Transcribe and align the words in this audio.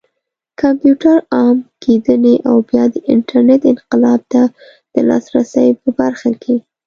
کمپيوټر 0.61 1.17
عام 1.35 1.57
کېدنې 1.83 2.35
او 2.49 2.55
بيا 2.69 2.83
د 2.93 2.95
انټرنټ 3.13 3.61
انقلاب 3.71 4.21
ته 4.33 4.43
د 4.93 4.95
لاسرسي 5.09 5.67
په 5.81 5.89
برخه 5.99 6.29
کې 6.41 6.55